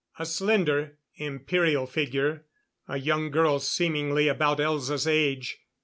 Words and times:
A 0.17 0.25
slender, 0.25 0.97
imperial 1.17 1.85
figure 1.85 2.47
a 2.87 2.97
young 2.97 3.29
girl 3.29 3.59
seemingly 3.59 4.27
about 4.29 4.57
Elza's 4.57 5.05
age. 5.05 5.59